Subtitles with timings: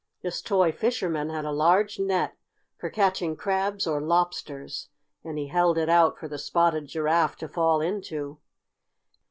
[0.23, 2.35] This toy fisherman had a large net
[2.75, 4.89] for catching crabs or lobsters,
[5.23, 8.39] and he held it out for the Spotted Giraffe to fall into.